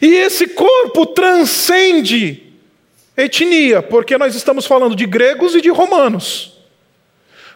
[0.00, 2.42] E esse corpo transcende
[3.16, 6.52] etnia, porque nós estamos falando de gregos e de romanos.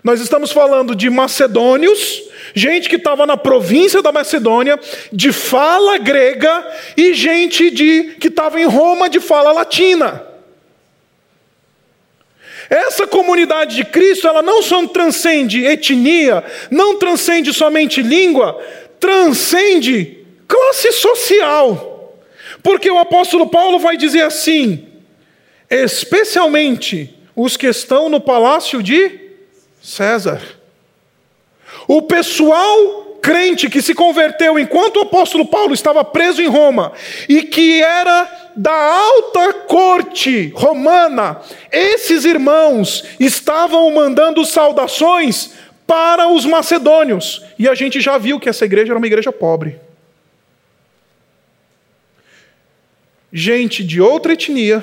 [0.05, 2.22] Nós estamos falando de macedônios,
[2.55, 4.79] gente que estava na província da Macedônia,
[5.12, 6.64] de fala grega,
[6.96, 10.22] e gente de, que estava em Roma de fala latina.
[12.68, 18.61] Essa comunidade de Cristo, ela não só transcende etnia, não transcende somente língua,
[18.98, 22.14] transcende classe social.
[22.62, 24.87] Porque o apóstolo Paulo vai dizer assim:
[25.70, 29.20] especialmente os que estão no palácio de
[29.81, 30.42] César.
[31.87, 36.92] O pessoal crente que se converteu enquanto o apóstolo Paulo estava preso em Roma
[37.29, 41.40] e que era da alta corte romana,
[41.71, 45.53] esses irmãos estavam mandando saudações
[45.87, 47.45] para os macedônios.
[47.59, 49.79] E a gente já viu que essa igreja era uma igreja pobre.
[53.33, 54.83] Gente de outra etnia,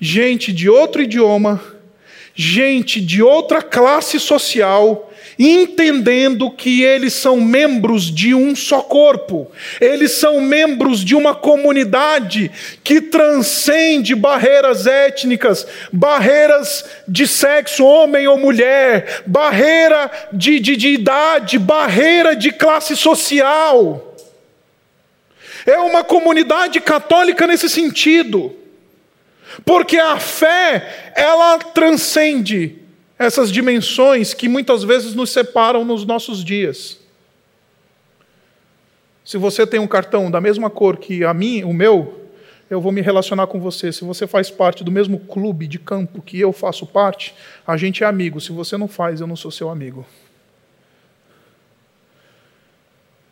[0.00, 1.62] gente de outro idioma,
[2.34, 10.12] gente de outra classe social, entendendo que eles são membros de um só corpo, eles
[10.12, 12.50] são membros de uma comunidade
[12.82, 21.58] que transcende barreiras étnicas, barreiras de sexo, homem ou mulher, barreira de, de, de idade,
[21.58, 24.14] barreira de classe social.
[25.66, 28.54] É uma comunidade católica nesse sentido.
[29.64, 32.83] Porque a fé, ela transcende
[33.24, 37.00] essas dimensões que muitas vezes nos separam nos nossos dias.
[39.24, 42.28] Se você tem um cartão da mesma cor que a mim, o meu,
[42.68, 43.92] eu vou me relacionar com você.
[43.92, 47.34] Se você faz parte do mesmo clube de campo que eu faço parte,
[47.66, 48.40] a gente é amigo.
[48.40, 50.04] Se você não faz, eu não sou seu amigo.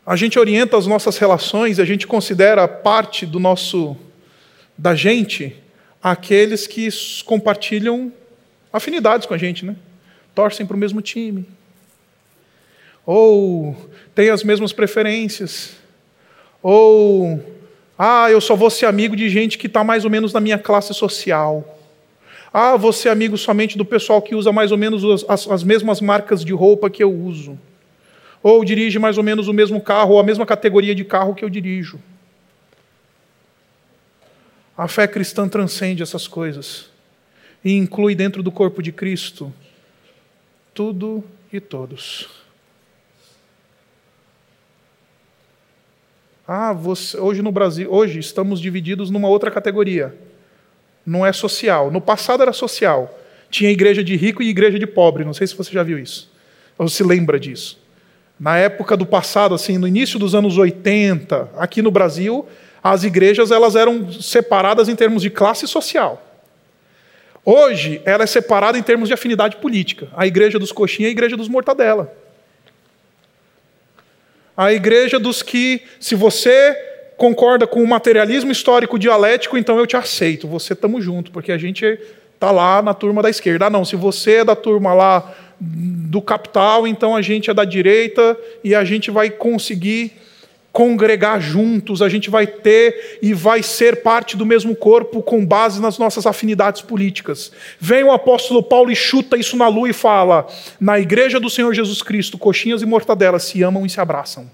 [0.05, 3.95] A gente orienta as nossas relações, a gente considera parte do nosso
[4.77, 5.55] da gente
[6.01, 6.89] aqueles que
[7.23, 8.11] compartilham
[8.73, 9.75] afinidades com a gente, né?
[10.33, 11.45] Torcem para o mesmo time.
[13.05, 13.77] Ou
[14.15, 15.75] têm as mesmas preferências.
[16.61, 17.39] Ou,
[17.97, 20.57] ah, eu só vou ser amigo de gente que está mais ou menos na minha
[20.57, 21.79] classe social.
[22.51, 26.01] Ah, vou ser amigo somente do pessoal que usa mais ou menos as, as mesmas
[26.01, 27.59] marcas de roupa que eu uso.
[28.41, 31.45] Ou dirige mais ou menos o mesmo carro, ou a mesma categoria de carro que
[31.45, 31.99] eu dirijo.
[34.75, 36.92] A fé cristã transcende essas coisas
[37.63, 39.53] e inclui dentro do corpo de Cristo
[40.73, 42.27] tudo e todos.
[46.47, 50.13] Ah, você, hoje no Brasil, hoje estamos divididos numa outra categoria.
[51.05, 51.91] Não é social.
[51.91, 53.19] No passado era social.
[53.49, 55.23] Tinha igreja de rico e igreja de pobre.
[55.23, 56.29] Não sei se você já viu isso.
[56.77, 57.79] Ou se lembra disso.
[58.39, 62.45] Na época do passado, assim, no início dos anos 80, aqui no Brasil,
[62.83, 66.32] as igrejas elas eram separadas em termos de classe social.
[67.45, 70.07] Hoje, ela é separada em termos de afinidade política.
[70.15, 72.13] A igreja dos coxinha e a igreja dos mortadela.
[74.55, 76.73] A igreja dos que, se você
[77.17, 80.47] concorda com o materialismo histórico dialético, então eu te aceito.
[80.47, 81.99] Você estamos junto, porque a gente
[82.33, 83.65] está lá na turma da esquerda.
[83.65, 87.65] Ah, não, se você é da turma lá do capital, então a gente é da
[87.65, 90.11] direita e a gente vai conseguir
[90.73, 95.79] congregar juntos, a gente vai ter e vai ser parte do mesmo corpo com base
[95.79, 97.51] nas nossas afinidades políticas.
[97.79, 100.47] Vem o apóstolo Paulo e chuta isso na lua e fala:
[100.81, 104.49] na igreja do Senhor Jesus Cristo, coxinhas e mortadelas se amam e se abraçam.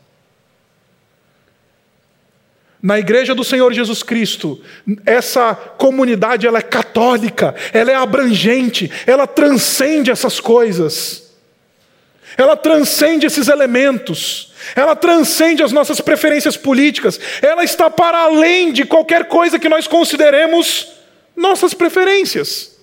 [2.82, 4.62] Na igreja do Senhor Jesus Cristo,
[5.06, 11.30] essa comunidade ela é católica, ela é abrangente, ela transcende essas coisas.
[12.38, 14.49] Ela transcende esses elementos.
[14.76, 17.20] Ela transcende as nossas preferências políticas.
[17.42, 20.94] Ela está para além de qualquer coisa que nós consideremos
[21.36, 22.78] nossas preferências.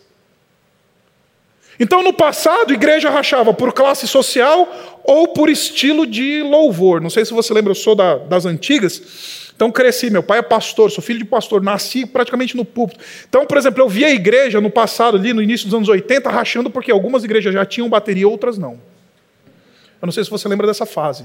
[1.79, 7.01] Então, no passado, a igreja rachava por classe social ou por estilo de louvor.
[7.01, 9.45] Não sei se você lembra, eu sou da, das antigas.
[9.57, 13.03] Então cresci, meu pai é pastor, sou filho de pastor, nasci praticamente no púlpito.
[13.27, 16.29] Então, por exemplo, eu vi a igreja no passado, ali no início dos anos 80,
[16.29, 18.79] rachando porque algumas igrejas já tinham bateria, outras não.
[20.01, 21.25] Eu não sei se você lembra dessa fase.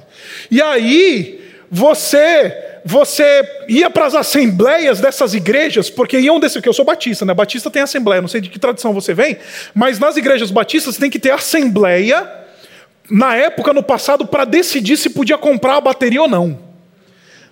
[0.49, 6.73] E aí, você você ia para as assembleias dessas igrejas, porque iam desse que eu
[6.73, 7.33] sou batista, né?
[7.33, 9.37] Batista tem assembleia, não sei de que tradição você vem,
[9.73, 12.27] mas nas igrejas batistas tem que ter assembleia
[13.09, 16.57] na época no passado para decidir se podia comprar a bateria ou não.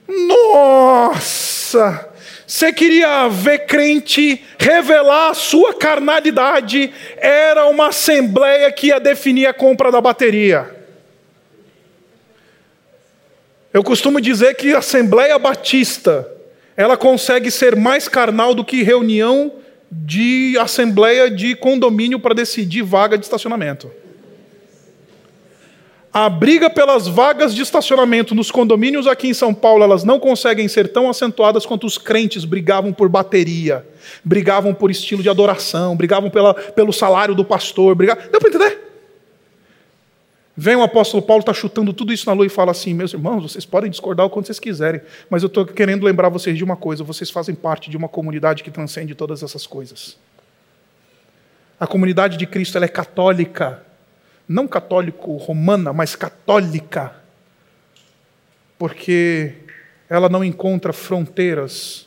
[0.08, 2.10] Nossa!
[2.48, 9.54] Você queria ver crente revelar a sua carnalidade, era uma assembleia que ia definir a
[9.54, 10.79] compra da bateria.
[13.72, 16.28] Eu costumo dizer que a Assembleia Batista,
[16.76, 19.52] ela consegue ser mais carnal do que reunião
[19.92, 23.92] de assembleia de condomínio para decidir vaga de estacionamento.
[26.12, 30.68] A briga pelas vagas de estacionamento nos condomínios aqui em São Paulo, elas não conseguem
[30.68, 33.86] ser tão acentuadas quanto os crentes brigavam por bateria,
[34.26, 37.94] brigavam por estilo de adoração, brigavam pela, pelo salário do pastor.
[37.94, 38.24] Brigavam...
[38.32, 38.88] Deu para entender?
[40.62, 43.43] Vem o apóstolo Paulo, está chutando tudo isso na lua e fala assim: meus irmãos,
[43.43, 46.76] vocês podem discordar o quanto vocês quiserem, mas eu estou querendo lembrar vocês de uma
[46.76, 50.17] coisa: vocês fazem parte de uma comunidade que transcende todas essas coisas.
[51.80, 53.82] A comunidade de Cristo é católica,
[54.45, 57.15] não católico romana, mas católica,
[58.78, 59.54] porque
[60.10, 62.06] ela não encontra fronteiras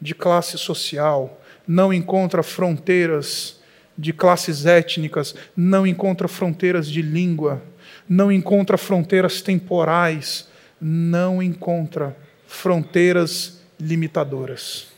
[0.00, 3.59] de classe social, não encontra fronteiras
[4.00, 7.62] de classes étnicas, não encontra fronteiras de língua,
[8.08, 10.48] não encontra fronteiras temporais,
[10.80, 14.88] não encontra fronteiras limitadoras.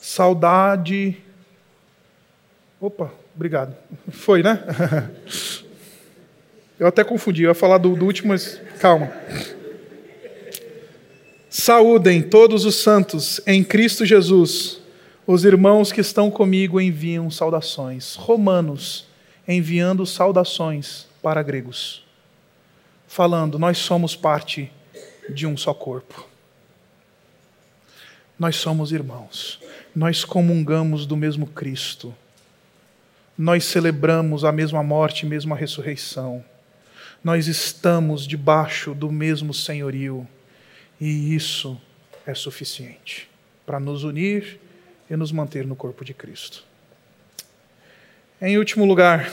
[0.00, 1.24] Saudade
[2.84, 3.74] Opa, obrigado.
[4.10, 4.62] Foi, né?
[6.78, 9.10] Eu até confundi, eu ia falar do, do último, mas calma.
[11.48, 14.82] Saúdem todos os santos em Cristo Jesus.
[15.26, 18.14] Os irmãos que estão comigo enviam saudações.
[18.16, 19.06] Romanos,
[19.48, 22.04] enviando saudações para gregos.
[23.06, 24.70] Falando, nós somos parte
[25.28, 26.26] de um só corpo.
[28.38, 29.60] Nós somos irmãos.
[29.94, 32.14] Nós comungamos do mesmo Cristo
[33.36, 36.44] nós celebramos a mesma morte, a mesma ressurreição.
[37.22, 40.26] Nós estamos debaixo do mesmo senhorio.
[41.00, 41.80] E isso
[42.24, 43.28] é suficiente
[43.66, 44.60] para nos unir
[45.14, 46.64] e nos manter no corpo de Cristo.
[48.42, 49.32] Em último lugar,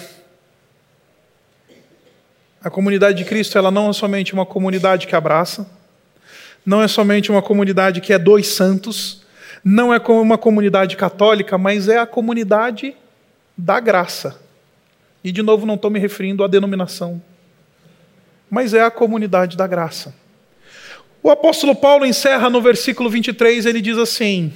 [2.64, 5.70] a comunidade de Cristo ela não é somente uma comunidade que abraça,
[6.64, 9.24] não é somente uma comunidade que é dois santos,
[9.64, 12.96] não é como uma comunidade católica, mas é a comunidade
[13.58, 14.40] da graça.
[15.24, 17.22] E de novo, não estou me referindo à denominação,
[18.50, 20.14] mas é a comunidade da graça.
[21.24, 24.54] O apóstolo Paulo encerra no versículo 23, ele diz assim: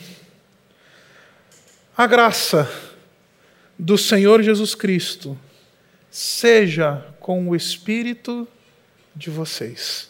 [1.98, 2.70] A graça
[3.80, 5.40] do Senhor Jesus Cristo
[6.12, 8.46] seja com o espírito
[9.16, 10.10] de vocês.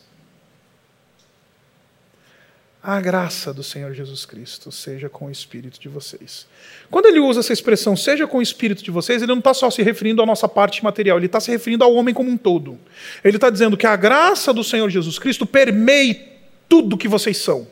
[2.81, 6.47] A graça do Senhor Jesus Cristo seja com o espírito de vocês.
[6.89, 9.69] Quando ele usa essa expressão, seja com o espírito de vocês, ele não está só
[9.69, 12.79] se referindo à nossa parte material, ele está se referindo ao homem como um todo.
[13.23, 16.29] Ele está dizendo que a graça do Senhor Jesus Cristo permeie
[16.67, 17.67] tudo que vocês são.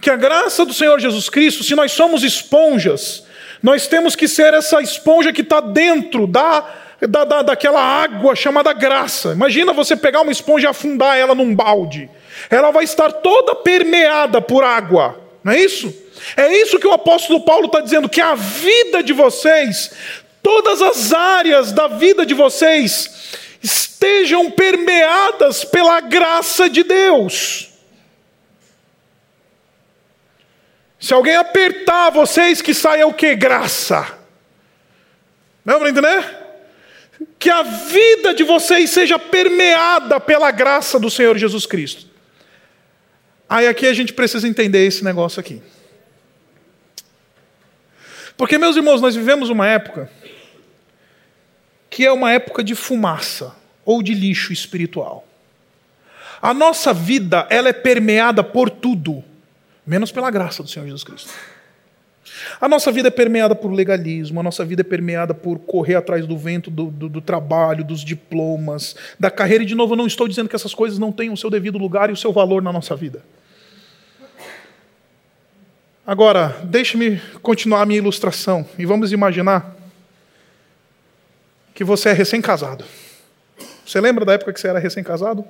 [0.00, 3.26] Que a graça do Senhor Jesus Cristo, se nós somos esponjas,
[3.62, 6.64] nós temos que ser essa esponja que está dentro da,
[7.00, 9.32] da, da, daquela água chamada graça.
[9.32, 12.08] Imagina você pegar uma esponja e afundar ela num balde
[12.50, 15.92] ela vai estar toda permeada por água, não é isso?
[16.36, 19.90] É isso que o apóstolo Paulo está dizendo: que a vida de vocês,
[20.42, 27.67] todas as áreas da vida de vocês, estejam permeadas pela graça de Deus.
[30.98, 33.34] Se alguém apertar vocês, que saia o que?
[33.36, 34.18] Graça.
[35.64, 36.36] Não para entender?
[37.38, 42.06] Que a vida de vocês seja permeada pela graça do Senhor Jesus Cristo.
[43.48, 45.62] Aí aqui a gente precisa entender esse negócio aqui.
[48.36, 50.10] Porque, meus irmãos, nós vivemos uma época
[51.90, 55.26] que é uma época de fumaça ou de lixo espiritual.
[56.40, 59.24] A nossa vida, ela é permeada por tudo,
[59.88, 61.30] menos pela graça do Senhor Jesus Cristo.
[62.60, 66.26] A nossa vida é permeada por legalismo, a nossa vida é permeada por correr atrás
[66.26, 69.64] do vento do, do, do, trabalho, dos diplomas, da carreira.
[69.64, 71.78] E, de novo, eu não estou dizendo que essas coisas não tenham o seu devido
[71.78, 73.22] lugar e o seu valor na nossa vida.
[76.06, 79.74] Agora, deixe-me continuar a minha ilustração e vamos imaginar
[81.74, 82.84] que você é recém-casado.
[83.86, 85.44] Você lembra da época que você era recém-casado?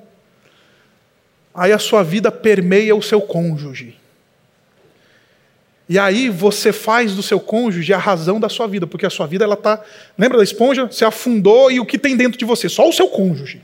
[1.52, 3.98] Aí a sua vida permeia o seu cônjuge.
[5.88, 9.26] E aí você faz do seu cônjuge a razão da sua vida, porque a sua
[9.26, 9.82] vida ela tá,
[10.18, 10.86] lembra da esponja?
[10.86, 12.68] Você afundou e o que tem dentro de você?
[12.68, 13.62] Só o seu cônjuge.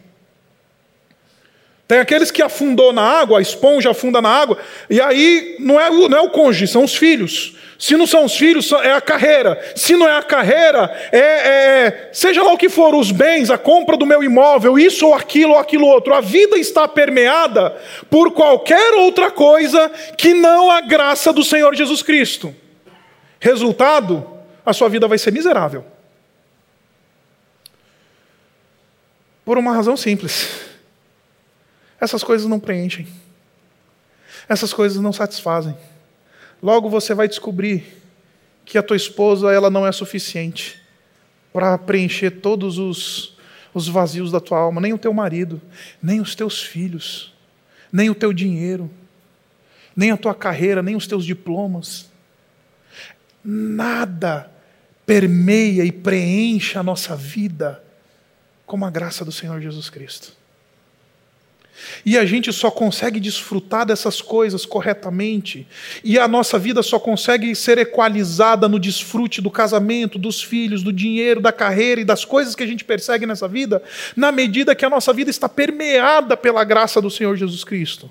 [1.86, 4.56] Tem aqueles que afundou na água, a esponja afunda na água,
[4.88, 7.56] e aí não é, não é o cônjuge, são os filhos.
[7.78, 9.60] Se não são os filhos, é a carreira.
[9.76, 13.58] Se não é a carreira, é, é, seja lá o que for, os bens, a
[13.58, 16.14] compra do meu imóvel, isso ou aquilo ou aquilo outro.
[16.14, 17.76] A vida está permeada
[18.08, 22.54] por qualquer outra coisa que não a graça do Senhor Jesus Cristo.
[23.38, 24.26] Resultado,
[24.64, 25.84] a sua vida vai ser miserável.
[29.44, 30.73] Por uma razão simples.
[32.00, 33.06] Essas coisas não preenchem.
[34.48, 35.76] Essas coisas não satisfazem.
[36.62, 38.02] Logo você vai descobrir
[38.64, 40.80] que a tua esposa ela não é suficiente
[41.52, 43.36] para preencher todos os,
[43.72, 45.60] os vazios da tua alma, nem o teu marido,
[46.02, 47.32] nem os teus filhos,
[47.92, 48.90] nem o teu dinheiro,
[49.94, 52.10] nem a tua carreira, nem os teus diplomas.
[53.44, 54.50] Nada
[55.06, 57.84] permeia e preenche a nossa vida
[58.66, 60.32] como a graça do Senhor Jesus Cristo.
[62.04, 65.66] E a gente só consegue desfrutar dessas coisas corretamente,
[66.02, 70.92] e a nossa vida só consegue ser equalizada no desfrute do casamento, dos filhos, do
[70.92, 73.82] dinheiro, da carreira e das coisas que a gente persegue nessa vida,
[74.16, 78.10] na medida que a nossa vida está permeada pela graça do Senhor Jesus Cristo.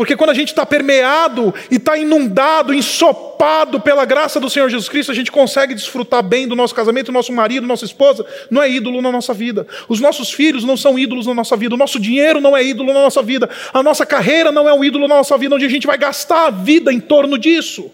[0.00, 4.88] Porque quando a gente está permeado e está inundado, ensopado pela graça do Senhor Jesus
[4.88, 8.62] Cristo, a gente consegue desfrutar bem do nosso casamento, do nosso marido, nossa esposa, não
[8.62, 9.66] é ídolo na nossa vida.
[9.90, 11.74] Os nossos filhos não são ídolos na nossa vida.
[11.74, 13.50] O nosso dinheiro não é ídolo na nossa vida.
[13.74, 16.46] A nossa carreira não é um ídolo na nossa vida, onde a gente vai gastar
[16.46, 17.90] a vida em torno disso.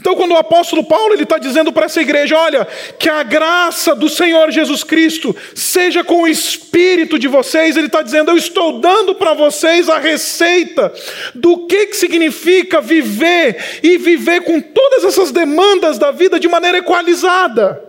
[0.00, 2.66] Então, quando o apóstolo Paulo ele está dizendo para essa igreja, olha,
[2.98, 8.02] que a graça do Senhor Jesus Cristo seja com o espírito de vocês, ele está
[8.02, 10.92] dizendo, eu estou dando para vocês a receita
[11.34, 16.78] do que, que significa viver e viver com todas essas demandas da vida de maneira
[16.78, 17.82] equalizada.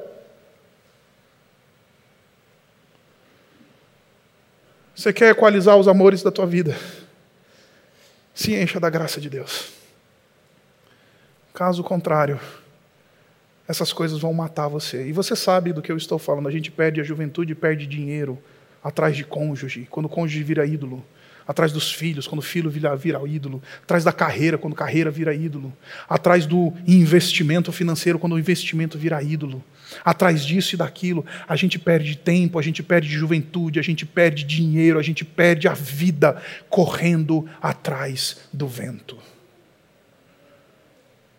[4.96, 6.78] Você quer equalizar os amores da tua vida?
[8.34, 9.83] Se encha da graça de Deus.
[11.54, 12.40] Caso contrário,
[13.68, 15.08] essas coisas vão matar você.
[15.08, 16.48] E você sabe do que eu estou falando.
[16.48, 18.42] A gente perde a juventude, perde dinheiro
[18.84, 21.06] atrás de cônjuge, quando o cônjuge vira ídolo.
[21.46, 23.62] Atrás dos filhos, quando o filho vira, vira ídolo.
[23.84, 25.74] Atrás da carreira, quando carreira vira ídolo.
[26.08, 29.62] Atrás do investimento financeiro, quando o investimento vira ídolo.
[30.06, 34.46] Atrás disso e daquilo, a gente perde tempo, a gente perde juventude, a gente perde
[34.46, 39.33] dinheiro, a gente perde a vida correndo atrás do vento.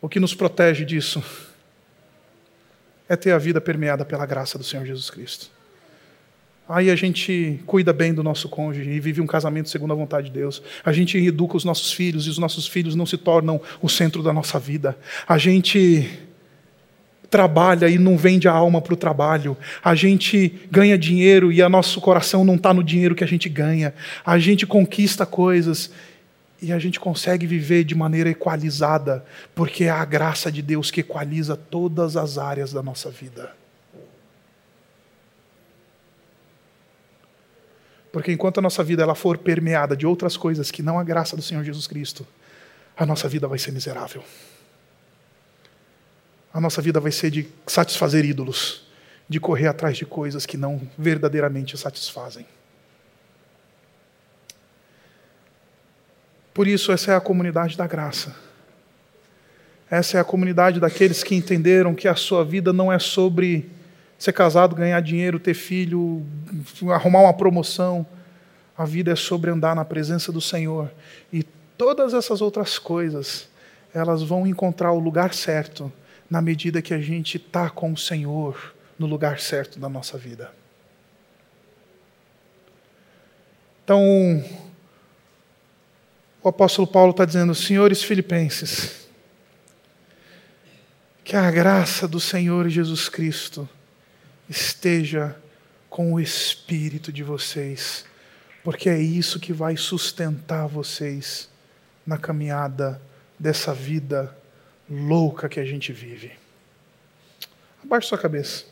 [0.04, 1.24] O que nos protege disso
[3.08, 5.50] é ter a vida permeada pela graça do Senhor Jesus Cristo.
[6.68, 10.26] Aí a gente cuida bem do nosso cônjuge e vive um casamento segundo a vontade
[10.26, 10.62] de Deus.
[10.84, 14.22] A gente educa os nossos filhos e os nossos filhos não se tornam o centro
[14.22, 14.94] da nossa vida.
[15.26, 16.06] A gente
[17.30, 19.56] trabalha e não vende a alma para o trabalho.
[19.82, 23.48] A gente ganha dinheiro e o nosso coração não está no dinheiro que a gente
[23.48, 23.94] ganha.
[24.22, 25.90] A gente conquista coisas
[26.60, 29.24] e a gente consegue viver de maneira equalizada,
[29.54, 33.54] porque é a graça de Deus que equaliza todas as áreas da nossa vida.
[38.12, 41.34] Porque enquanto a nossa vida ela for permeada de outras coisas que não a graça
[41.34, 42.24] do Senhor Jesus Cristo,
[42.96, 44.22] a nossa vida vai ser miserável.
[46.52, 48.86] A nossa vida vai ser de satisfazer ídolos,
[49.28, 52.46] de correr atrás de coisas que não verdadeiramente satisfazem.
[56.54, 58.34] Por isso, essa é a comunidade da graça.
[59.90, 63.68] Essa é a comunidade daqueles que entenderam que a sua vida não é sobre
[64.16, 66.24] ser casado, ganhar dinheiro, ter filho,
[66.92, 68.06] arrumar uma promoção.
[68.78, 70.90] A vida é sobre andar na presença do Senhor.
[71.32, 71.42] E
[71.76, 73.48] todas essas outras coisas,
[73.92, 75.92] elas vão encontrar o lugar certo
[76.30, 80.50] na medida que a gente está com o Senhor no lugar certo da nossa vida.
[83.84, 84.42] Então,
[86.44, 89.08] o apóstolo Paulo está dizendo, senhores filipenses,
[91.24, 93.66] que a graça do Senhor Jesus Cristo
[94.46, 95.34] esteja
[95.88, 98.04] com o espírito de vocês,
[98.62, 101.48] porque é isso que vai sustentar vocês
[102.06, 103.00] na caminhada
[103.38, 104.36] dessa vida
[104.88, 106.32] louca que a gente vive.
[107.82, 108.66] Abaixe sua cabeça.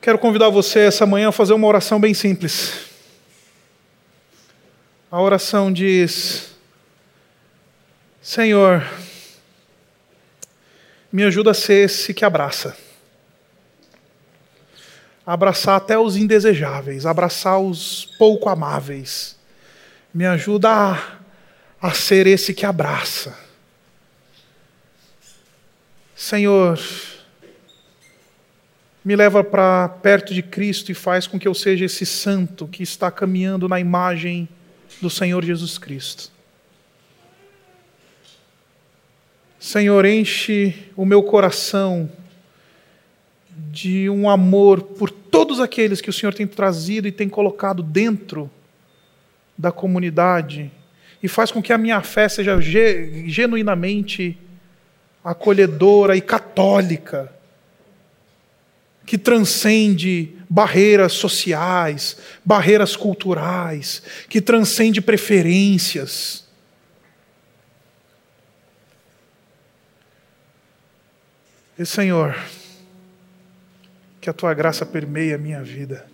[0.00, 2.86] Quero convidar você essa manhã a fazer uma oração bem simples.
[5.10, 6.54] A oração diz:
[8.22, 8.84] Senhor,
[11.12, 12.76] me ajuda a ser esse que abraça.
[15.26, 19.38] Abraçar até os indesejáveis, abraçar os pouco amáveis
[20.12, 21.18] me ajuda a,
[21.80, 23.36] a ser esse que abraça.
[26.14, 26.78] Senhor,
[29.04, 32.82] me leva para perto de Cristo e faz com que eu seja esse santo que
[32.82, 34.48] está caminhando na imagem
[35.00, 36.30] do Senhor Jesus Cristo.
[39.58, 42.10] Senhor, enche o meu coração
[43.70, 48.50] de um amor por todos aqueles que o Senhor tem trazido e tem colocado dentro
[49.56, 50.70] da comunidade
[51.22, 54.38] e faz com que a minha fé seja genuinamente
[55.22, 57.30] acolhedora e católica,
[59.10, 66.46] que transcende barreiras sociais, barreiras culturais, que transcende preferências.
[71.76, 72.38] E Senhor,
[74.20, 76.06] que a tua graça permeie a minha vida.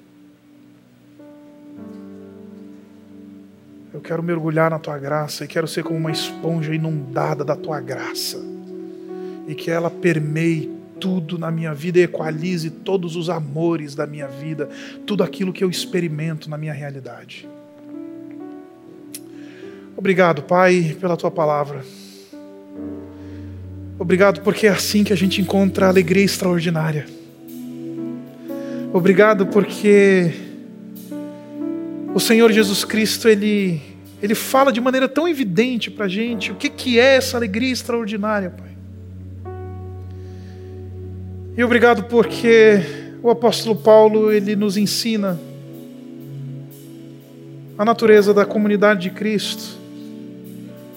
[3.92, 7.78] Eu quero mergulhar na tua graça e quero ser como uma esponja inundada da tua
[7.78, 8.42] graça.
[9.46, 14.68] E que ela permeie tudo na minha vida equalize todos os amores da minha vida,
[15.06, 17.48] tudo aquilo que eu experimento na minha realidade.
[19.96, 21.82] Obrigado, Pai, pela tua palavra.
[23.98, 27.06] Obrigado porque é assim que a gente encontra alegria extraordinária.
[28.92, 30.32] Obrigado porque
[32.14, 33.80] o Senhor Jesus Cristo, ele,
[34.22, 37.72] ele fala de maneira tão evidente para a gente o que, que é essa alegria
[37.72, 38.75] extraordinária, Pai.
[41.56, 42.82] E obrigado porque
[43.22, 45.40] o apóstolo Paulo, ele nos ensina
[47.78, 49.78] a natureza da comunidade de Cristo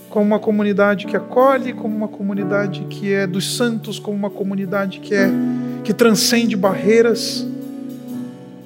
[0.10, 5.00] como uma comunidade que acolhe, como uma comunidade que é dos santos, como uma comunidade
[5.00, 5.30] que é
[5.82, 7.48] que transcende barreiras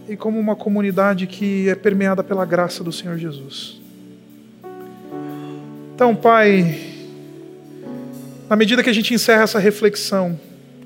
[0.10, 3.80] e como uma comunidade que é permeada pela graça do Senhor Jesus.
[5.94, 6.76] Então, Pai,
[8.50, 10.40] na medida que a gente encerra essa reflexão,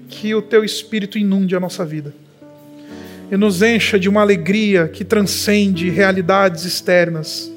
[0.08, 2.14] que o Teu Espírito inunde a nossa vida
[3.32, 7.51] e nos encha de uma alegria que transcende realidades externas,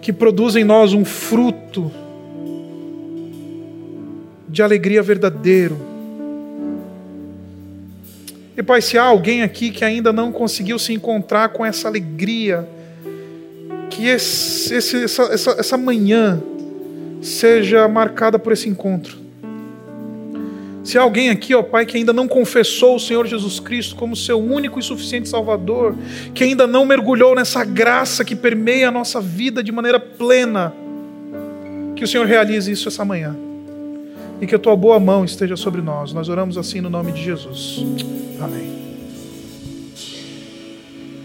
[0.00, 1.92] que produz em nós um fruto
[4.48, 5.92] de alegria verdadeiro
[8.56, 12.68] e Pai, se há alguém aqui que ainda não conseguiu se encontrar com essa alegria,
[13.88, 16.42] que esse, essa, essa, essa manhã
[17.22, 19.21] seja marcada por esse encontro.
[20.84, 24.16] Se há alguém aqui, ó Pai, que ainda não confessou o Senhor Jesus Cristo como
[24.16, 25.94] seu único e suficiente Salvador,
[26.34, 30.72] que ainda não mergulhou nessa graça que permeia a nossa vida de maneira plena,
[31.94, 33.36] que o Senhor realize isso essa manhã
[34.40, 36.12] e que a tua boa mão esteja sobre nós.
[36.12, 37.84] Nós oramos assim no nome de Jesus.
[38.40, 38.91] Amém.